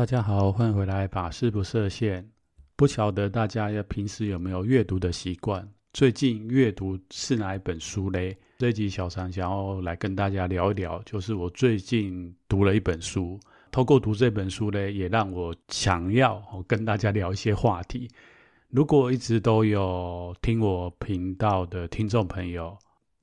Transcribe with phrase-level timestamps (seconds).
[0.00, 1.06] 大家好，欢迎回来。
[1.06, 2.26] 把事不设限，
[2.74, 5.68] 不晓得大家要平时有没有阅读的习惯？
[5.92, 8.34] 最近阅读是哪一本书嘞？
[8.60, 13.38] 这集小常想要来跟大家聊一聊，就是我最近读了一本书，
[13.70, 18.08] 透过读这本书呢，也让我想要跟大家聊一些话题。
[18.70, 22.74] 如果一直都有听我频道的听众朋友，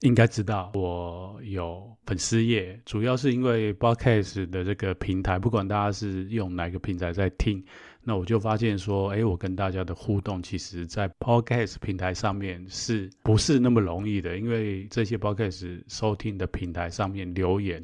[0.01, 7.63] 应该知道我有粉丝页，主要是因为 Podcast 的这个平台，不管大家是用哪个平台在听，
[8.03, 14.37] 那我就发现说，哎，我跟大家的互动，其实在 Podcast 平台上面是不是那么容易的？
[14.37, 17.83] 因为这些 Podcast 收听的平台上面留言，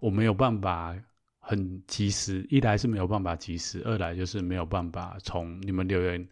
[0.00, 0.96] 我没有办法
[1.40, 6.26] 很及时，一来是没有办法及时，二来就是没有办法从你们留言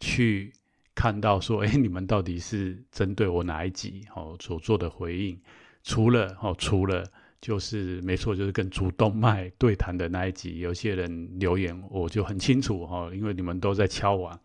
[0.00, 0.52] 去。
[0.94, 5.40] 看到说，哎，你们到底是针对我哪一集哦所做的回应？
[5.82, 7.04] 除了哦，除了
[7.40, 14.38] 就是没错，就是跟主动脉对谈的那一集，有些人留言我就很清楚哈，因为你们都在敲碗，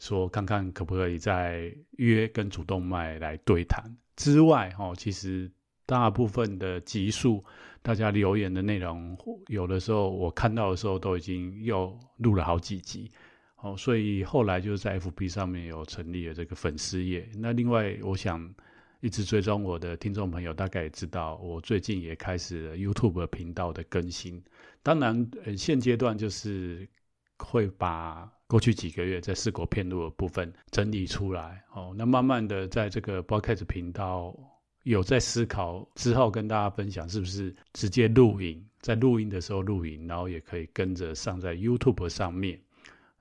[0.00, 5.50] 说看看可不可以再约跟主动脉来对谈之外，哈，其实
[5.86, 7.42] 大部分的集数，
[7.80, 13.10] 大家留言的内容，有的时候我看到的时候都已经又录了好几集。
[13.62, 17.28] 哦，所以后来就是在 FB 上面有成立了这个粉丝页。
[17.38, 18.52] 那另外，我想
[19.00, 24.42] 一直追踪我的听众朋友大概也知道，我最近也开始了 YouTube 频道的更新。
[24.82, 26.88] 当然，现阶段就是
[27.38, 31.64] 会把过去几个月在四国片路的部分整理出来。
[31.72, 34.36] 哦，那慢慢的在这个 Broadcast 频道
[34.82, 42.60] 有在思考之后，跟大家分享是不是直接录影，在录音的时候录影，然后也可以跟着上在 YouTube 上面。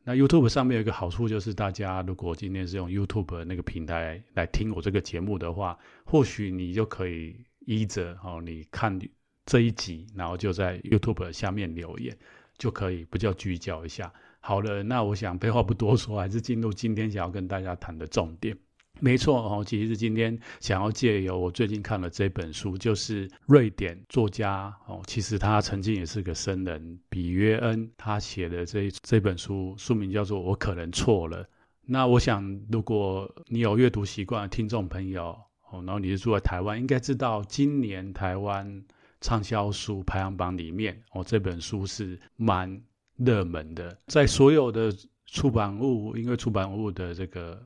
[0.03, 7.35] 那 YouTube 上面有一个好处，就是大家如果今天是用 YouTube 那个平台来听我这个节目的话，或许你就可以
[7.67, 8.99] 依着哦，你看
[9.45, 12.17] 这一集，然后就在 YouTube 下面留言，
[12.57, 14.11] 就可以不叫聚焦一下。
[14.39, 18.57] 好了，那我想废话不多说，还是进入今天想要跟大家谈的重点。
[19.01, 31.43] 没错哦，其实今天想要借由我最近看了这本书，就是瑞典作家哦，其实他曾经也是个僧人，比约恩他写的这这本书，书名叫做《我可能错了》。
[31.83, 35.35] 那我想，如果你有阅读习惯的听众朋友
[35.71, 38.83] 哦，然后你是住在台湾，应该知道今年台湾
[39.19, 42.79] 畅销书排行榜里面哦，这本书是蛮
[43.17, 44.95] 热门的，在所有的
[45.25, 47.59] 出版物，因为出版物的这个。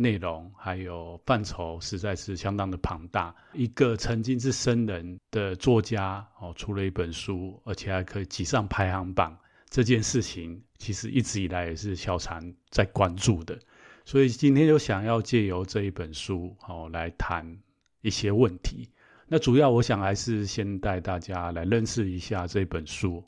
[0.00, 3.34] 内容还有范畴实在是相当的庞大。
[3.52, 9.36] 一个曾经是僧人的作家哦，出了一本书，而且还可以挤上排行榜，
[9.68, 13.58] 这件事情其实一直以来也是小禅在关注的。
[14.06, 17.58] 所以今天就想要借由这一本书哦来谈
[18.00, 18.88] 一些问题。
[19.28, 23.22] 那主要我想还是先带大家来认识一下这本书。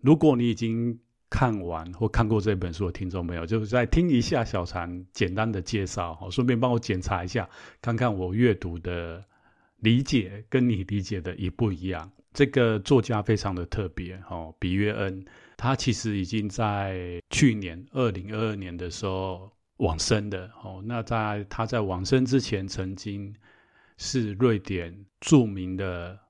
[0.00, 7.48] 如果你已经看完或看过这本书的听众朋友，就是再听一下小禅简单的介绍，好，顺便帮我检查一下，
[7.80, 9.24] 看看我阅读的
[9.78, 12.10] 理解跟你理解的一不一样。
[12.32, 15.24] 这个作家非常的特别，哦，比约恩，
[15.56, 23.34] 他其实已经在去年二零二二年的时候往生的，哦，那在他在往生之前，曾经
[23.96, 26.25] 是瑞典著名的。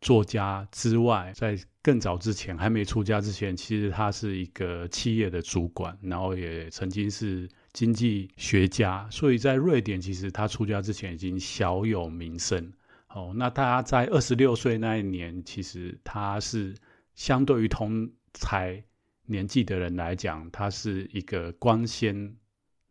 [0.00, 9.08] 作家之外，在更早之前，还没出家之前，其实他是一个企业的主管，然后也曾经是经济学家。
[9.10, 12.72] 所以在瑞典，其实他出家之前已经小有名声。
[13.08, 16.74] 哦，那他在二十六岁那一年，其实他是
[17.14, 18.82] 相对于同才
[19.26, 22.36] 年纪的人来讲，他是一个光鲜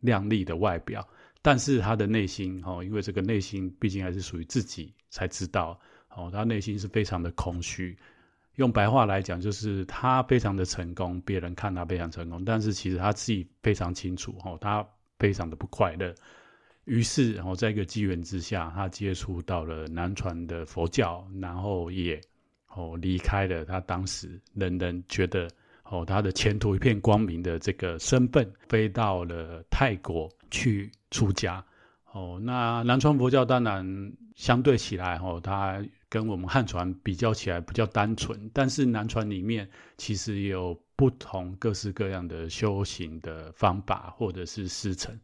[0.00, 1.08] 亮丽的外表，
[1.42, 5.80] 但是他的内心，哦，因为这个内心毕竟还是属于自己才知道。
[6.14, 7.96] 哦，他内心是非常的空虚，
[8.56, 14.84] 用白话来讲，就是他非常的成功，别人看他非常成功，但是其实他自己非常清楚，哦，他
[15.18, 16.12] 非常的不快乐。
[16.84, 22.20] 于是，然后在一个机缘之下，他接触到了南传的佛教，然后也
[22.74, 25.48] 哦离开了他当时人人觉得
[25.84, 31.64] 哦他的前途一片光明的这个身份，飞到了泰国去出家。
[32.12, 35.80] 哦，那南传佛教当然相对起来，哦，他。
[36.10, 45.16] 跟我们汉传比较起来比较单纯，但是南传里面其实也有不同各式各样的修行的方法或者是师承。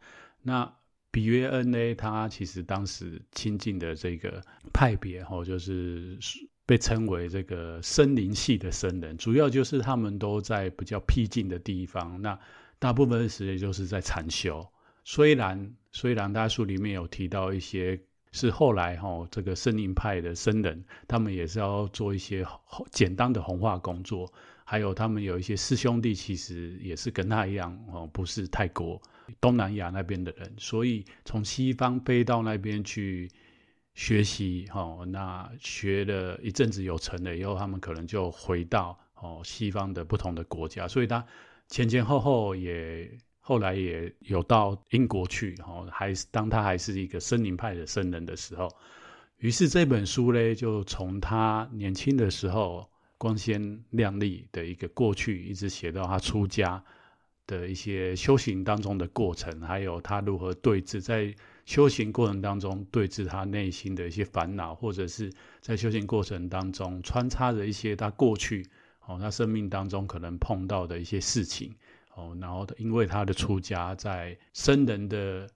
[0.43, 0.73] 那
[1.11, 4.41] 比约恩呢，他其实当时亲近的这个
[4.73, 6.17] 派别，哦，就是
[6.65, 12.39] 被称为这个森林系的僧人，主要就是他们都在比较僻静的地方，那
[12.79, 14.65] 大部分的时间就是在禅修。
[15.03, 18.01] 虽然虽然大家书里面有提到一些。
[18.37, 22.47] 是后来哈、哦，这个森林派的僧人，他们也是要做一些
[22.91, 24.31] 简单的弘化工作
[24.65, 29.01] 还有他们有一些师兄弟，其实也是跟他一样哦，不是泰国、
[29.41, 33.31] 东南亚那边的人，所以从西方飞到那边去
[33.95, 41.25] 学习哦，那学了一阵子有成了以后，他们可能就回到哦西方的不同的国家，所以他
[41.69, 43.11] 前前后后也
[43.47, 48.69] 后来也有到英国去哦，还是当他还是一个森林派的僧人的时候，
[49.39, 52.91] 于是这本书呢，就从他年轻的时候。
[53.19, 56.85] 光鲜亮丽的一个过去，一直写到他出家
[57.47, 61.35] 的一些修行当中的过程，还有他如何对峙在
[61.65, 65.33] 修行过程当中对峙他内心的一些烦恼，或者是
[65.63, 68.69] 在修行过程当中穿插着一些他过去
[69.07, 71.75] 哦，他生命当中可能碰到的一些事情
[72.17, 75.49] 哦，然后因为他的出家，在僧人的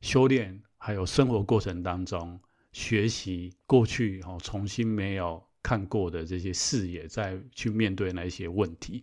[0.00, 2.40] 修炼还有生活过程当中
[2.72, 5.40] 学习过去哦，重新没有。
[5.66, 9.02] 看过的这些视野，再去面对那一些问题。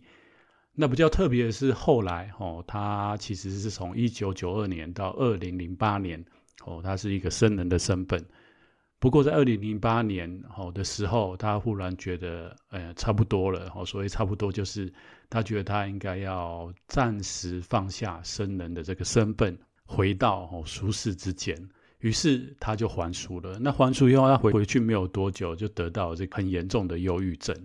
[0.76, 6.24] 那比较特别的是，后来哦，他其实是从一九九二年到二零零八年
[6.64, 8.24] 哦，他是一个僧人的身份。
[9.02, 14.92] 不过在二零零八年哦的时候，他忽然觉得，呃，差不多了哦，所以差不多就是
[15.28, 21.68] 他觉得他应该要暂时放下僧人的这个身份，回到哦俗世之间。
[21.98, 23.58] 于是他就还俗了。
[23.58, 27.56] 那还俗以后，他回回去没有多久，就得到这很严重的忧郁症。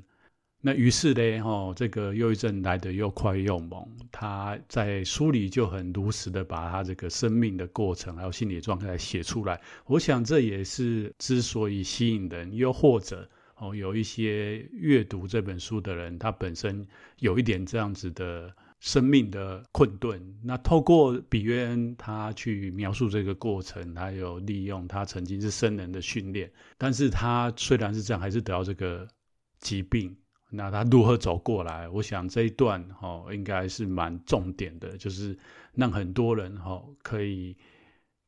[0.62, 3.88] 那于是呢，哈，这个忧郁症来得又快又猛。
[4.12, 9.62] 他在书里就很如实的把他这个生命的过程还有心理状态写出来。
[9.86, 16.86] 我想这也是之所以吸引人，又或者哦，有一些阅读这本书的人，他本身
[17.20, 18.54] 有一点这样子的。
[18.80, 29.08] 生命的困顿，那透过比约恩他去描述这个过程，还有利用他曾经是僧人的训练，但是他虽然是这样，还是得到这个
[29.60, 30.16] 疾病。
[30.50, 31.88] 那他如何走过来？
[31.90, 35.38] 我想这一段哈，应该是蛮重点的，就是
[35.74, 37.56] 让很多人哈可以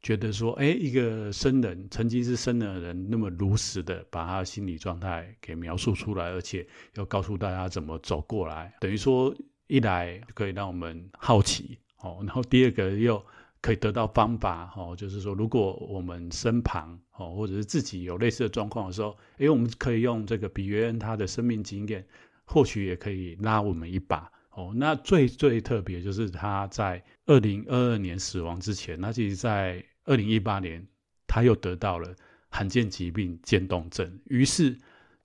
[0.02, 9.36] 觉得说，哎，一个僧人曾经是僧人的人，那么如实的把他心理状态给描述出来，而且要告诉大家怎么走过来，等于说。
[9.72, 13.24] 一来可以让我们好奇，哦，然后第二个又
[13.62, 22.06] 可以得到方法，哦，就是说，如果我们身旁，哦，或者是自己有类似的状况的时候，哎，我们可以用这个比约恩他的生命经验，
[22.46, 30.88] 或许也可以拉我们一把，哦，那最最特别就是他在二零二二年死亡之前，那其实在二零一八年
[31.28, 32.16] 他又得到了
[32.50, 34.78] 罕见疾病渐冻症，于是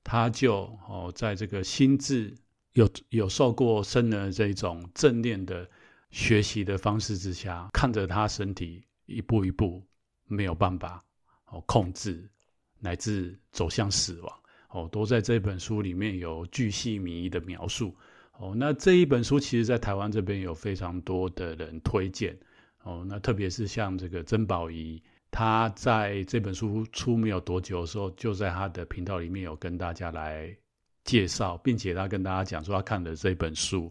[0.02, 2.34] 他就哦，在这个心智。
[2.75, 5.70] 有有受过生的这种正念的
[6.14, 9.84] 学习的方式之下，看着他身体一步一步
[10.28, 11.05] 没有办法
[11.46, 12.31] 哦控制，
[12.78, 14.40] 乃至走向死亡
[14.70, 17.93] 哦，都在这本书里面有巨细靡遗的描述
[18.38, 18.55] 哦。
[18.56, 22.38] 那这一本书其实，在台湾这边有非常多的人推荐
[22.84, 23.05] 哦。
[23.08, 25.02] 那特别是像这个曾宝仪，
[25.32, 30.56] 他在这本书出没有多久的时候，就在他的频道里面有跟大家来。
[31.02, 33.90] 介绍，并且他跟大家讲说，他看的这本书，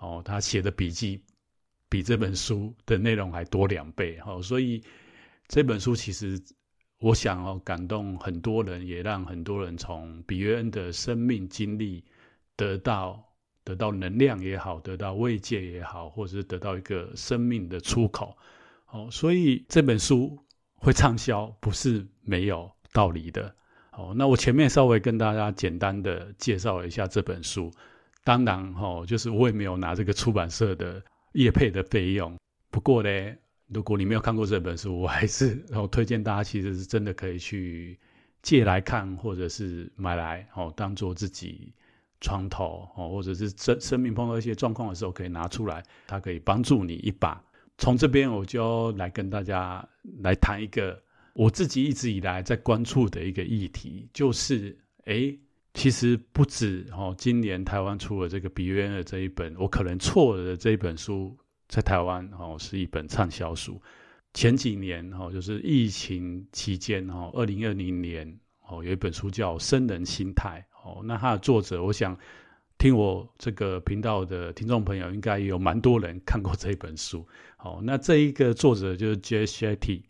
[0.00, 1.22] 哦，他写的笔记
[1.90, 4.82] 比这本书的内容还多两倍，哦，所以
[5.48, 6.40] 这本书其实
[7.00, 12.04] 我想哦，感动很多人，也让很多人从比约恩的生命经历
[12.56, 13.22] 得到
[13.64, 18.36] 得到能量也好，得到慰藉也好，或者是得到一个生命的出口，
[18.90, 20.38] 哦，所以这本书
[20.76, 23.54] 会畅销，不是没有道理的。
[23.92, 27.70] 哦，那我前面稍微跟大家简单的介绍一下这本书，
[28.22, 32.36] 当然哈、哦，就是我也没有拿这个出版社的业配的费用。
[32.70, 33.08] 不过呢，
[33.68, 37.98] 如果你没有看过这本书，我还是 哦推荐大家，其实是真的可以去
[38.42, 41.72] 借来看，或者是买来哦当做自己
[42.20, 47.42] 床头哦，或者是生生命碰到一些状况的时候可以拿出来，它可以帮助你一把。
[47.78, 51.02] 从这边我就来跟大家来谈一个。
[51.32, 55.32] 我自己一直以来在关注的一个议题，就是，哎，
[55.72, 61.36] 其实不止哦，今年台湾出了这个比约恩的这一本，我可能错了的这一本书，
[61.68, 63.80] 在台湾哦是一本畅销书。
[64.34, 72.18] 前几年哦，就是疫情期间哦，二零二零年哦，有一本书叫《生人心态》哦，那它的作者，我想
[72.76, 77.26] 听我这个频道的听众朋友，应该有蛮多人看过这一本书。
[77.58, 80.02] 哦，那这一个作者就是 jshirt。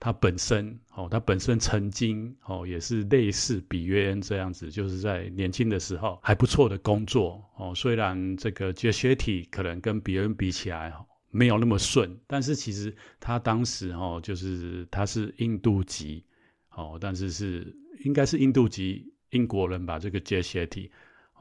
[0.00, 7.72] 他本身哦，他本身曾经哦，也是类似比约恩这样子，就是在年轻的时候还不错的工作哦。
[7.74, 10.92] 虽然这个杰学体可能跟比约恩比起来
[11.30, 16.24] 没有那么顺，但是其实他当时哦，就是他是印度籍
[16.70, 17.74] 哦，但是是
[18.04, 19.98] 应该是印度籍英国人吧？
[19.98, 20.90] 这个杰学体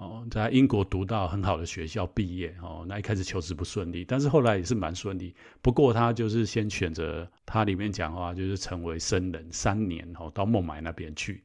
[0.03, 5.33] 哦，在英国读到很好的学校毕业哦，那一开始求职不顺利，但是后来也是蛮顺利。
[5.61, 11.41] 不过他就是先选择他里面讲话，就是成为僧人三年哦，到孟买那边去，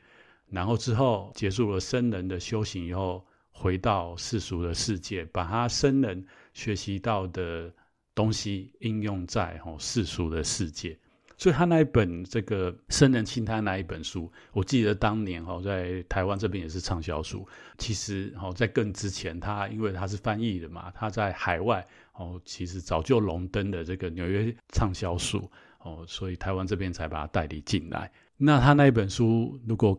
[0.50, 7.72] 然后之后结束了僧人的修行以后，回到世俗的世界，把他僧人学习到的
[8.12, 10.98] 东西应用在哦世俗的世界。
[11.38, 17.46] 所以他那一本这个《生人心态》那一本书，我记得当年哈在台湾这边也是畅销书。
[17.78, 28.10] 其实哈在更之前，他因为他是翻译的嘛，他在海外哦其实早就荣登的这个纽约畅销书哦，所以台湾这边才把它代理进来。
[28.36, 29.96] 那他那一本书如果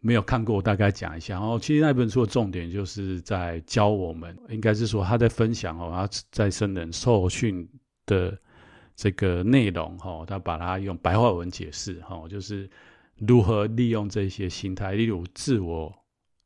[0.00, 1.58] 没有看过，我大概讲一下哦。
[1.60, 7.68] 其实那本书的重点就是在教我们，应该是说他在分享哦，他在生人受训
[8.06, 8.38] 的。
[9.02, 12.70] 这个内容哈，他把它用白话文解释哈，就是
[13.18, 15.92] 如何利用这些心态，例如自我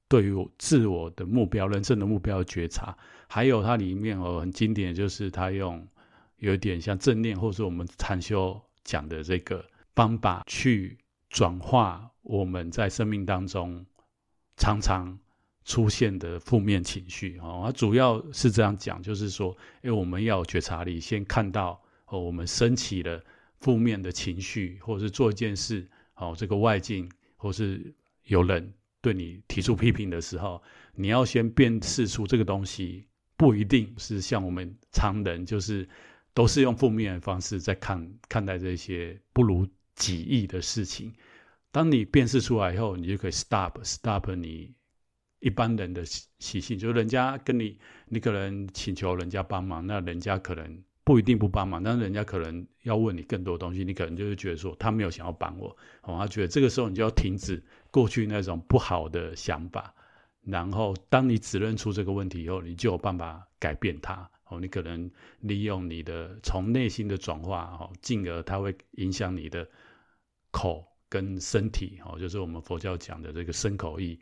[0.08, 2.96] 对于自我的目标、人生的目标觉察，
[3.28, 5.86] 还有它里面哦很经典，就是他用
[6.38, 9.62] 有点像正念，或者是我们禅修讲的这个
[9.94, 10.96] 方法去
[11.28, 13.84] 转化我们在生命当中
[14.56, 15.18] 常常
[15.66, 17.64] 出现的负面情绪哦。
[17.66, 21.78] 它主要是这样讲，就是说，因为我们要有觉察力，先看到。
[22.06, 23.22] 哦，我们升起了
[23.58, 27.92] 负面的情绪，或者是做一件事，哦，这个外境，或是
[28.24, 30.62] 有人对你提出批评的时候，
[30.94, 35.88] 你要先辨识出这个东西不一定是像我们常人，就是
[36.32, 41.12] 都是用负面的方式在看看待这些不如己意的事情。
[41.72, 44.72] 当你辨识出来以后，你就可以 stop stop 你
[45.40, 50.82] 一般人的习性，就是人家跟你，你可能请求人家帮忙，那人家可能。
[51.06, 55.68] 不一定不帮忙，但是人家可能要问你更多东西，你可能就是觉得说他没有想要帮我，
[56.02, 59.94] 哦，他觉得这个时候你就要停止过去那种不好的想法，
[60.42, 65.08] 然后当你指认出这个问题以后，你就有办法改变它，哦，你可能
[65.38, 69.68] 利用你的从内心的转化，哦，进而它会影响你的
[70.50, 74.18] 口跟身体，哦，就是我们佛教讲的这个身口意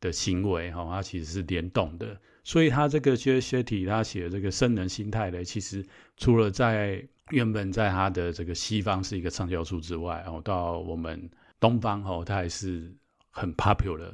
[0.00, 2.20] 的行为，哦，它其实是联动的。
[2.50, 11.30] 所以他这个薛薛提他写的这个僧人心态呢，其实除了在原本在他的这个西方是一个畅销书之外，然后到我们
[11.60, 12.92] 东方哦，他还是
[13.30, 14.12] 很 popular。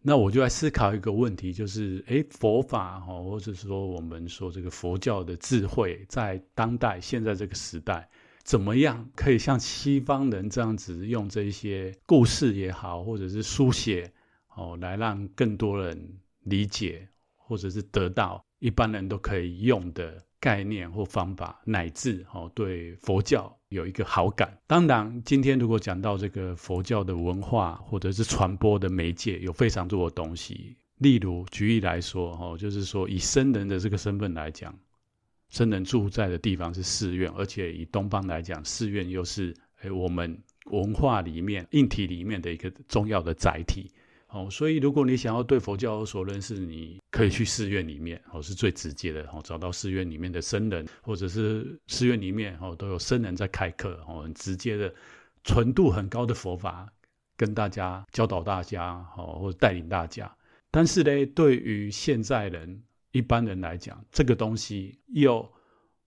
[0.00, 8.08] 那我就来思考一个问题，就是诶，佛法哦，或者说我们说这个佛教的智慧，在当代现在这个时代，
[8.44, 14.10] 怎么样可以像西方人这样子用这些故事也好，或者是书写
[14.54, 17.06] 哦，来让更多人理解。
[17.48, 24.56] 或者是得到一般人都可以用的概念或方法，乃至哦对佛教有一个好感。
[24.66, 30.76] 当然，今天如果讲到这个佛教的文化或者是传播的媒介，有非常多的东西。
[30.98, 34.78] 例如举例来说，哦，就是说以僧人的这个身份来讲，
[35.48, 40.36] 僧人住在的地方是寺院，而且以东方来讲，寺院又是诶我们
[40.66, 43.90] 文化里面硬体里面的一个重要的载体。
[44.30, 54.94] 哦，所以如果你想要对佛教有所认识，你可以去寺院里面，哦，是最直接的，哦，找到寺院里面的僧人，或者是寺院里面，哦，都有僧人在开课，哦，很直接的，
[55.44, 56.86] 纯度很高的佛法，
[57.38, 60.30] 跟大家教导大家，哦，或者带领大家。
[60.70, 62.82] 但是呢，对于现在人
[63.12, 65.50] 一般人来讲，这个东西又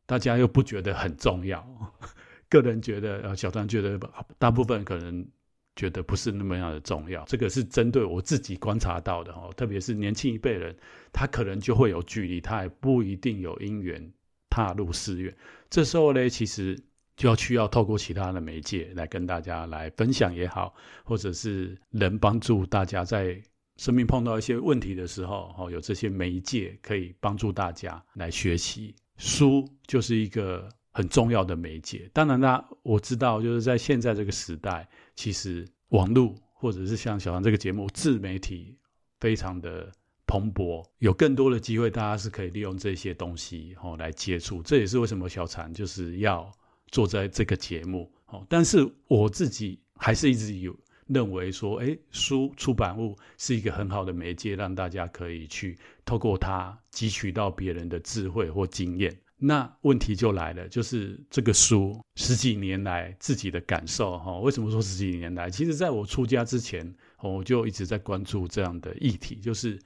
[0.06, 1.68] 大家又不觉得很重要。
[2.48, 4.00] 个人觉得，呃，小张觉得，
[4.38, 5.28] 大部分可能。
[5.75, 10.75] 觉得不是那么样的重要，这个是针对我自己观察到的哦，特别是年轻一辈人，
[11.13, 14.12] 他可能就会有距离，他也不一定有因缘
[14.50, 15.34] 踏入寺院。
[15.70, 16.78] 这时候呢，其实
[17.16, 20.75] 就要需要透过其他的媒介来跟大家来分享也好，
[21.06, 23.42] 或者是能帮助大家在
[23.78, 28.94] 生命碰到一些问题的时候，哦，有这些媒介可以帮助大家来学习。
[29.18, 32.10] 书就是一个很重要的媒介。
[32.12, 34.86] 当然啦，我知道就是在现在这个时代。
[35.15, 38.77] 其实网络或者是像小唐这个节目，自媒体
[39.20, 39.91] 非常的
[40.25, 44.62] 蓬勃，有更多的机会，大家是可以利用这些东西哦来接触。
[44.63, 46.51] 这也是为什么小禅就是要
[46.88, 48.46] 做在这个节目哦。
[48.48, 50.74] 但是我自己还是一直有
[51.08, 59.13] 认为说，哎，书出版物是一个很好的媒介，让大家可以去透过它汲取到别人的智慧或经验。
[59.43, 64.38] 那问题就来了，就是这个书十几年来自己的感受哈。
[64.38, 65.50] 为什么说十几年来？
[65.50, 69.79] 其实在我出家之前，我就一直在关注这样的议题，就是，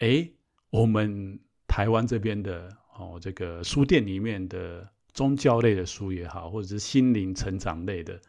[0.00, 0.30] 诶，
[0.68, 8.20] 我们台湾这边的哦，这个书店里面的宗教类的书也好，或者是心灵成长类的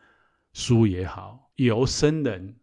[0.54, 2.56] 书也好，由僧人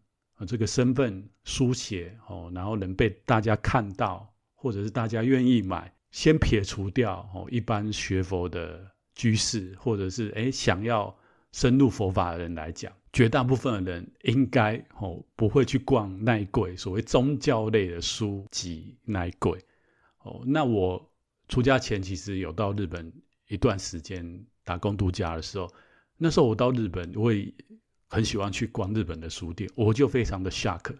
[0.47, 11.15] 这个身份书写哦，然后能被大家看到，或者是大家愿意买，先撇除掉哦，一般学佛的居士，或者是诶想要
[11.51, 19.59] 深入佛法的人来讲，绝大部分的人应该哦不会去逛那一柜所谓宗教类的书籍那一柜
[20.19, 20.41] 哦。
[20.45, 21.11] 那我
[21.47, 23.11] 出家前其实有到日本
[23.47, 25.71] 一段时间打工度假的时候，
[26.17, 27.53] 那时候我到日本我也
[28.09, 30.95] 很喜欢去逛日本的书店，我就非常的 shock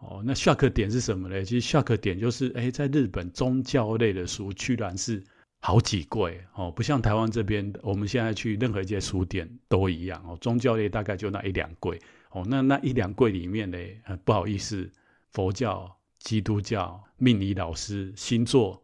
[0.00, 0.22] 哦。
[0.24, 1.44] 那下课点是什么呢？
[1.44, 5.22] 其实下课点就是诶在日本宗教类的书居然是。
[5.60, 10.38] 好几柜哦，不像台湾这边，我们现在去任何一间书店都一样哦。
[10.40, 12.00] 宗教类大概就那一两柜
[12.30, 13.76] 哦，那那一两柜里面呢，
[14.24, 14.88] 不好意思，
[15.32, 18.80] 佛教、基督教、命理老师、星座，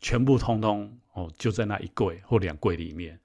[0.00, 3.20] 全部通通哦，就在那一柜或两柜里面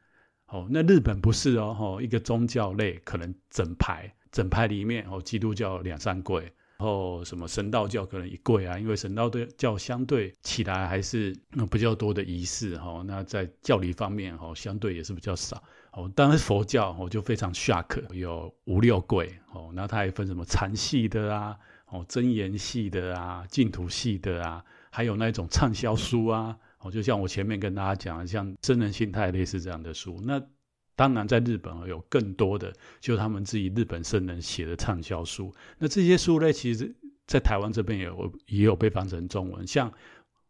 [0.47, 0.67] 哦。
[0.69, 6.51] 那日本不是哦，一个宗教类可能整排整排里面哦，基督教两三柜。
[6.79, 11.35] 然后什么神道教可能一柜啊，因为神道教相对起来还是
[11.69, 16.09] 比较多的仪式哈，那在教理方面哈，相对也是比较少哦。
[16.15, 21.57] 当然佛教哦就非常 shock，有五六柜哦，那它还分什么禅系的啊，
[21.87, 30.41] 哦真言系的啊，净土系的啊，还有那种畅销书啊，哦就像我前面跟大家讲，像真人心态类似这样的书，那。
[30.99, 35.49] 当然，在日本有更多的，就是他们自己日本圣人写的畅销书。
[35.77, 36.93] 那这些书呢，其实，
[37.25, 39.65] 在台湾这边也有也有被翻成中文。
[39.65, 39.89] 像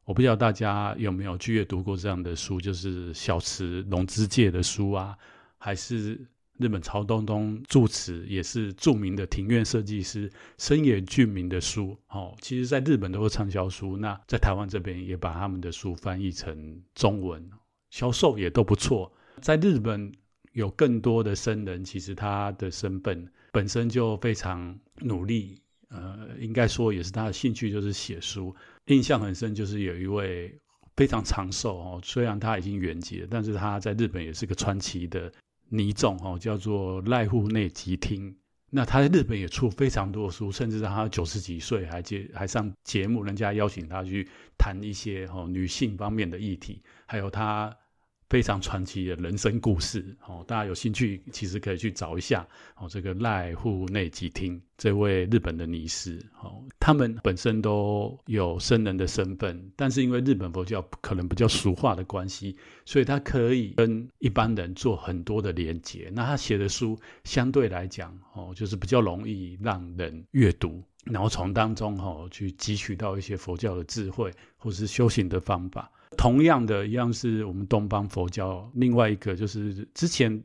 [0.05, 5.15] 我不知道大家有没有去阅读过这样的书，就是小池龙之介的书啊，
[5.59, 6.19] 还是
[6.57, 11.95] 日本曹东东住持，也是著名的庭院设计师深野俊明的书。
[12.07, 13.95] 哦，其实，在日本都是畅销书。
[13.97, 17.47] 那在台湾这边也把他们的书翻译成中文，
[17.91, 19.13] 销售也都不错。
[19.41, 20.11] 在日本。
[20.59, 28.53] 有更多的僧人，其实他的身份本身就非常努力，呃，应该说也是他的兴趣，就是写书。
[28.87, 30.53] 印象很深，就是有一位
[30.97, 35.31] 非常长寿哦，虽然他已经圆寂了，但是他在日本也是个传奇的
[35.69, 38.35] 尼众哦，叫做濑户内吉听。
[38.69, 47.73] 那他在日本也出非常多的书，甚至他九十几岁还接还上节目，人家邀请他去谈一些哦女性方面的议题，还有他。
[48.29, 52.87] 非常传奇的人生故事哦，大家有兴趣其实可以去找一下哦。
[52.87, 66.11] 这个濑户内吉听这位日本的尼师哦，他们本身都有僧人的身份，但是因为日本佛教可能比较俗化的关系，所以他可以跟一般人做很多的连结。
[66.13, 75.91] 那他写的书相对来讲哦，就是比较容易让人阅读，然后从当中哦去汲取到一些佛教的智慧或是修行的方法。
[76.17, 80.43] 同样的一样是我们东方佛教，另外一个就是之前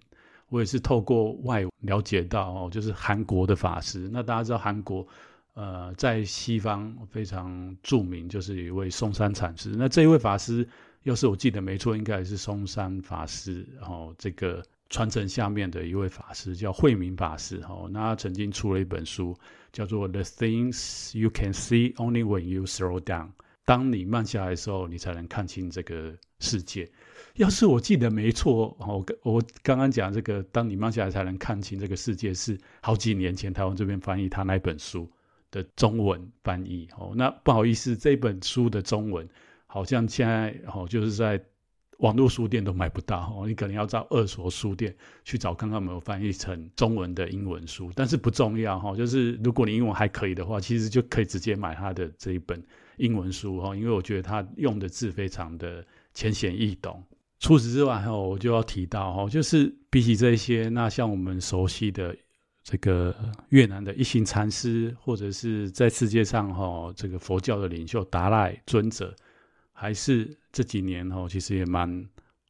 [0.49, 4.09] 我也是透过外了解到哦，就是韩国的法师。
[4.13, 5.07] 那大家知道韩国，
[5.55, 9.71] 呃，在西方非常著名，就是一位松山禅师。
[9.71, 10.69] 那这一位法师，
[11.03, 17.61] 要是我记得没错，应该是松山法师，然后这个传承下面的一位法师叫慧明法师。
[17.69, 19.37] 哦，那他曾经出了一本书，
[19.73, 23.27] 叫做《The Things You Can See Only When You Slow Down》。
[23.65, 26.91] 当你慢下来的时候，你才能看清这个世界。
[27.37, 35.11] 要是我记得没错，我我刚刚讲这个，当你慢下来才能看清这个世界，是好几年前台湾这边翻译他那本书
[35.51, 36.89] 的中文翻译。
[36.97, 39.29] 哦，那不好意思，这本书的中文
[39.67, 41.43] 好像现在哦，就是在
[41.99, 47.91] 网络书店都买不到，你可能要到二手书店去找看看有没有翻译成中文的英文书。
[47.97, 52.63] 但是不重要哈，就是如果你英文还可以的话，其实就可以直接买他的这一本。
[52.97, 57.03] 英文书哈，因为我觉得他用的字非常的浅显易懂。
[57.41, 62.17] 除此之外哈，我就要提到哈，就是比起这些，那像我们熟悉的
[62.63, 63.15] 这个
[63.51, 69.15] 越南的一行禅师，或者是在世界上哈这个佛教的领袖达赖尊者，
[69.73, 72.09] 还是这几年哈其实也蛮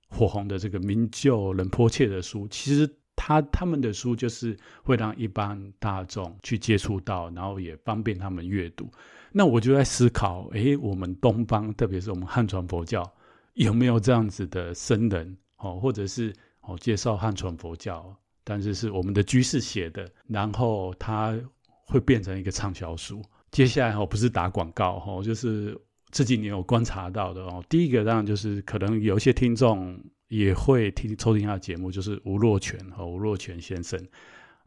[0.09, 8.88] 火红的这个明就仁波切的书，其实他他们的书就是会让一般大众去接触到，然后也方便他们阅读。
[9.36, 13.02] 那我就在思考，诶，我们东方，特别是我们汉传佛教，
[13.54, 21.36] 有没有这样子的僧人哦，或者是哦介绍汉传佛教，但是是我们的居士写的，然后它
[21.84, 23.20] 会变成一个畅销书。
[23.50, 25.76] 接下来哦，不是打广告哦，就是
[26.12, 34.00] 这几年我观察到的哦，第一个当然就是可能有一些听众也会听收听他的节目，就是吴若权和吴若权先生。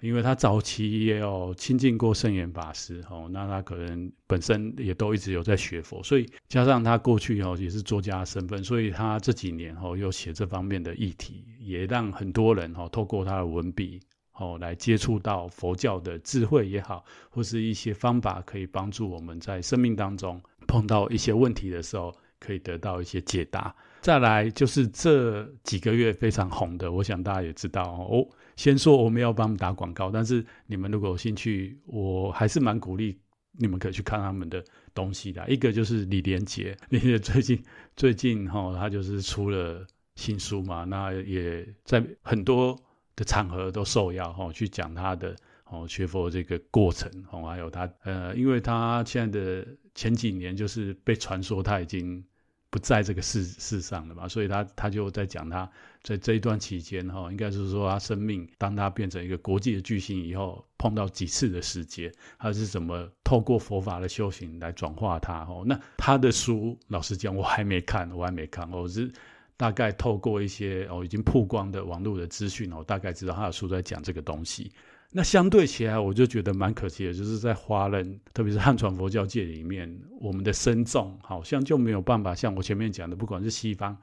[0.01, 13.99] 因为他早期也有亲近过圣严法师哦，那他可能本身也都一直有在学佛，所以加上他过去哦也是作家身份，所以他这几年哦又写这方面的议题，也让很多人哦透过他的文笔
[14.33, 23.75] 哦，来接触到佛教的智慧也好，或是一些方法，可以帮助我们在生命当中碰到一些问题的时候，可以得到一些解答。
[23.99, 28.27] 再来就是这几个月非常红的，我想大家也知道哦。
[28.57, 33.17] 先说我们要帮他们打广告，但是你们如果有兴趣，我还是蛮鼓励
[33.53, 34.61] 你们可以去看他们的
[34.93, 35.47] 东西的。
[35.47, 37.63] 一个就是李连杰，李连杰最近
[37.95, 42.77] 最近哈，他就是出了新书嘛，那也在很多
[43.15, 45.33] 的场合都受邀哈去讲他的
[45.65, 52.21] 哦学佛这个过程哦，还有他呃，因为他现在的前几年就是被传说他已经。
[52.69, 55.69] 不在这个世世上了嘛，所以他他就在讲他
[56.03, 65.63] 在这一段期间哈，应该是说他生命当他变成一个国际的巨星以后，碰到几次的时节，他是怎么透过佛法的修行来转化他哦。
[65.65, 69.11] 那他的书，老实讲我还没看，我还没看，我是
[69.55, 74.71] 大概透过一些哦已经曝光的网络的资讯哦，大概知道他的书在讲这个东西。
[75.09, 83.97] 那相对起来，我就觉得蛮可惜的，就是在华人，特别是汉传佛教界里面，我们的僧众好像就没有办法像我前面讲的，不管是西方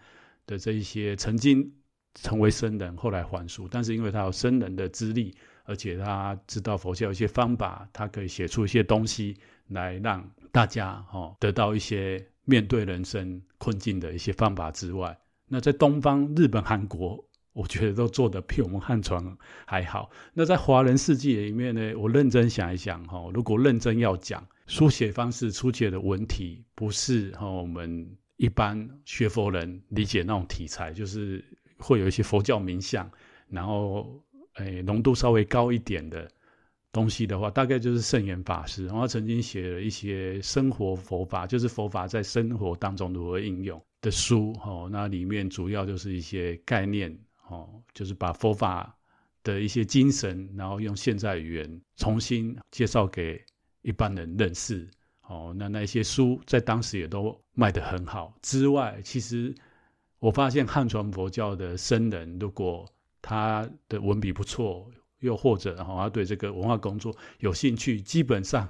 [0.47, 1.71] 的这一些曾经
[2.15, 9.37] 成为僧人，后来还俗，但是因为他有僧人的资历，而且他知道佛教一些方法，他可以写出一些东西
[9.69, 15.17] 来让大家哈得到一些面对人生困境的一些方法之外，
[15.49, 17.23] 那在东方，日本、韩国。
[17.55, 19.25] 我觉得都做得比我们汉传
[19.65, 20.11] 还好。
[20.33, 31.45] 那在华人世界里面呢，我认真想一想哈，如果认真要讲书写方式出现的文体，不是哈我们一般学佛人理解那种题材，就是
[31.79, 33.09] 会有一些佛教名相，
[33.49, 34.21] 然后
[34.55, 36.29] 诶浓度稍微高一点的
[36.91, 44.89] 东西的话，大概就是圣严法师，然后曾经写了一些生活佛法，就是佛法在生活当中如何应用的书哈。
[44.91, 47.17] 那里面主要就是一些概念。
[47.55, 48.97] 哦，就是把佛法
[49.43, 53.41] 的一些精神，然后用现在语言重新介绍给
[53.83, 54.89] 一般人认识。
[55.27, 58.35] 哦，那那些书在当时也都卖得很好。
[58.43, 59.55] 之外，其实
[60.19, 62.87] 我发现汉传佛教的僧人，如果
[63.23, 64.91] 他的文笔不错，
[65.21, 68.69] 又或者哈他对这个文化工作有兴趣，基本上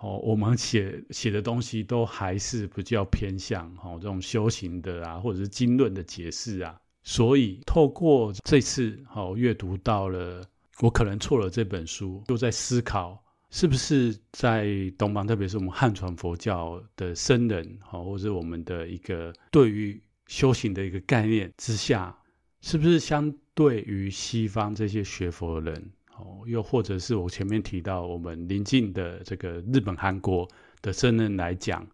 [0.00, 6.78] 哦，我们写写的东西都还是比较偏向哦这种修行的啊，或者是经论的解释啊。
[7.02, 10.44] 所以，透过这次好阅读到了，
[10.80, 22.14] 我可能错了这本书，就在思考，是不是在东方，特别是我们汉传佛教的僧人，好，或者我们的一个对于修行的一个概念之下，
[22.60, 30.46] 是不是相对于西方这些学佛的人，哦，又或者是我前面提到我们邻近的这个日本、韩国
[30.82, 31.86] 的僧人来讲，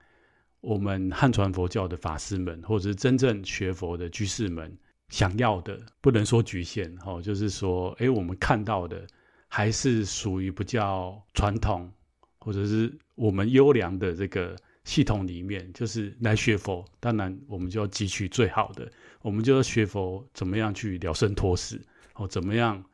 [0.61, 4.77] 我们汉传佛教的法师们，或者是真正学佛的居士们。
[5.09, 9.07] 想要的不能说局限，哦，就是说，哎，我们看到的
[9.49, 11.90] 还是属于比较传统，
[12.38, 16.85] 或者是我们优良的这个系统里面，就是来学佛。
[16.99, 18.90] 当然，我们就要汲取最好的，
[19.23, 21.81] 我们就要学佛怎么样去了生脱死，
[22.14, 22.85] 哦，怎么样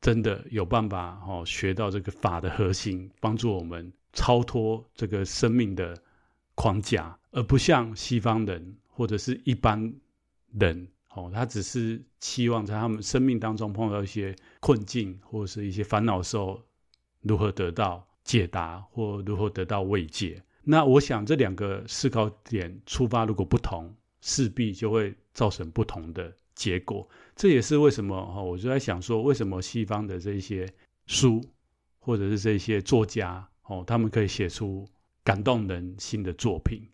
[0.00, 6.00] 真的有办法，哦，学到这个法的核心，帮助我们超脱这个生命的
[6.54, 9.92] 框架，而不像西方人或者是一般
[10.52, 10.86] 人。
[11.16, 16.60] 哦，他只是期望在他们生命当中碰到一些困境或者是一些烦恼的时候，
[17.22, 20.42] 如何得到解答或如何得到慰藉。
[20.62, 27.08] 那我想这两个思考点出发如果不同，势必就会造成不同的结果。
[27.34, 30.70] 这也是为什么哈，我就在想说，为什么西方的这些
[31.06, 31.40] 书
[31.98, 34.86] 或者是这些作家哦，他们可以写出
[35.24, 36.86] 感动人心的作品，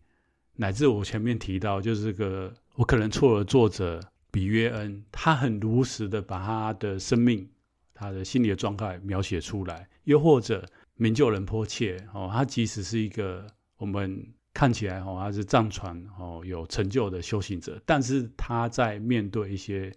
[0.55, 4.01] 乃至我前面提到就是这个我可能错了作者。
[4.33, 7.49] 比约恩，他很如实的把他的生命、
[7.93, 9.87] 他的心理的状态描写出来。
[10.05, 10.67] 又或者
[10.97, 19.93] 明就仁波切，哦，他即使是一个我们看起来哦，他是藏传哦有成就的修行者，但是他在面对一些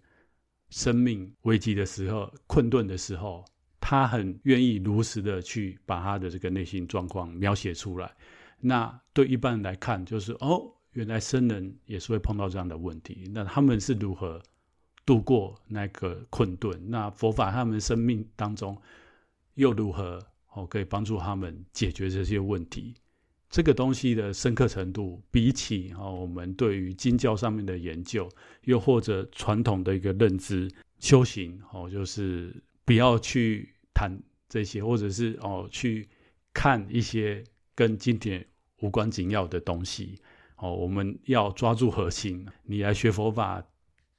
[0.69, 3.43] 生命危机的时候、困顿的时候，
[3.79, 8.13] 他很愿意如实的去把他的这个内心状况描写出来。
[8.59, 10.74] 那对一般人来看，就是哦。
[10.95, 14.41] 原来僧人也是会碰到这样的问题，那他们是如何
[15.05, 16.89] 度过那个困顿？
[16.89, 18.81] 那佛法他们生命当中
[19.55, 22.93] 又如何哦可以帮助他们解决这些问题？
[23.49, 28.29] 这个东西的深刻程度，比起哦我们对于经教上面的研究，
[28.63, 32.55] 又或者传统的一个认知修行哦，就是
[32.85, 36.07] 不要去谈这些，或者是哦去
[36.53, 37.43] 看一些
[37.75, 38.45] 跟经典
[38.79, 40.17] 无关紧要的东西。
[40.57, 42.45] 哦，我们要抓住核心。
[42.63, 43.63] 你来学佛法，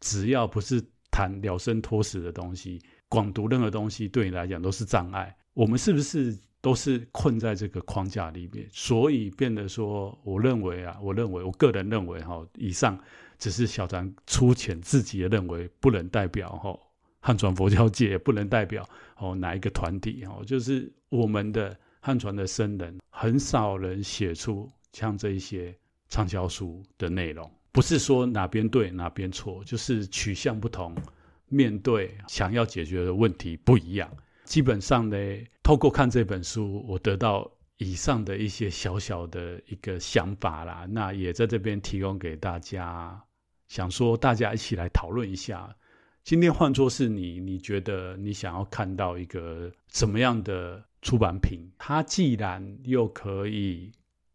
[0.01, 5.35] 只要不是谈了生脱死的东西，广读任何东西对你来讲都是障碍。
[5.55, 8.69] 我们是不是都是困在这个框架里面？
[8.71, 12.99] 所以变得说，我认为啊，我认为，我个人认为哈，以上
[13.39, 16.79] 只是小禅粗浅自己的认为，不能代表哈
[17.21, 25.75] 汉传佛教界，也不能代表哦哪一个团体哈，就是我们的汉传的僧人，很少人写出像这一些
[26.09, 27.51] 畅销书的内容。
[27.73, 30.97] 不是说哪边对哪边错，就是取向不同，
[31.49, 34.11] 面对想要解决的问题不一样。
[34.45, 35.17] 基本上呢，
[35.63, 40.87] 透过看这本书，我得到以上的一些小小的一个想法啦。
[40.89, 43.23] 那也在这边提供给大家，
[43.69, 45.77] 想说大家一起来讨论一下。
[46.25, 51.71] 今天换作是你，你觉得你想要看到一个什么样的出版品？
[51.77, 53.93] 它既然又可以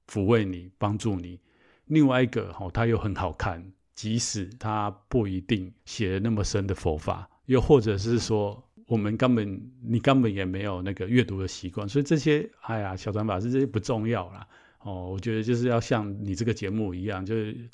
[0.07, 1.39] 抚慰你、帮助你。
[1.87, 14.47] 另外一个哈，它又很好看，即使它不一定写的那么深的佛法，又或者是说我们根本你根本也没有那个阅读的习惯，所以这些哎呀，小禅法师这些不重要啦。
[14.79, 15.09] 哦。
[15.11, 17.69] 我觉得就是要像你这个节目一样，就是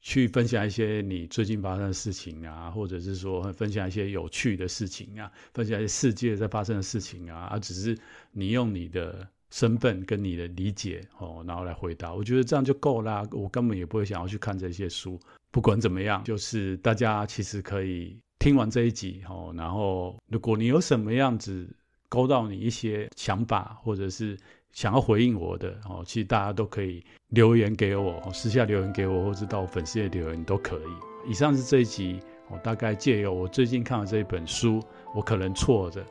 [0.00, 7.98] 去分享一些你最近发生的事情啊，或者是说分享一些有趣的事情啊，分享一些世界在发生的事情啊，而只是
[8.30, 9.28] 你用你的。
[9.50, 13.26] 身份跟你的理解哦，然后来回答，我觉得这样就够啦。
[13.32, 15.18] 我根本也不会想要去看这些书。
[15.50, 21.66] 不管怎么样，就是大家其实可以听完这一集哦，然后如果你有什么样子
[22.08, 24.36] 勾到你一些想法，或者是
[24.72, 31.30] 想要回应我的哦，其实大家都可以留言给我，私下留言给我，或者到粉丝页留言都可以。
[31.30, 34.82] 以上是这一集，我大概借由我最近看的这一本书，
[35.14, 36.04] 我可能错着。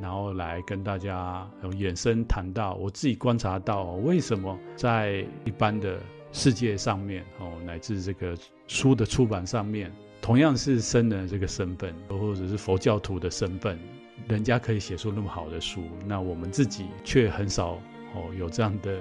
[0.00, 5.98] 然后来跟大家衍生谈到，我自己观察到为什么在一般的
[6.32, 13.78] 世界上面哦，乃至这个书的出版上面，同样是僧人这个身份，或者是佛教徒的身份，
[14.28, 17.80] 人家可以写出那么好的书，那我们自己却很少
[18.14, 19.00] 哦有这样的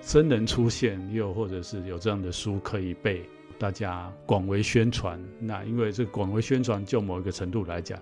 [0.00, 3.28] 僧人出现，又或者是有这样的书可以被
[3.58, 5.20] 大家广为宣传。
[5.40, 7.98] 那因为这广为宣传，就某一个程度来讲。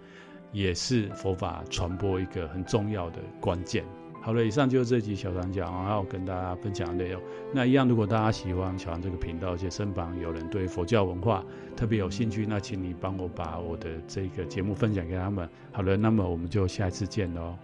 [0.54, 3.84] 也是佛法传播一个很重要的关键。
[4.22, 7.20] 好了，以上就是这集小长讲，然后跟大家分享的内容。
[7.52, 11.44] 那一样，如果大家喜欢小禅这个频道，而且身旁有人对佛教文化
[11.76, 15.46] 特别有兴趣，那请你帮我把我的这个节目分享给他们。
[15.72, 17.54] 好了，那么我们就下一次见喽。